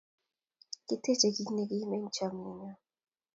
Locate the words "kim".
1.69-1.89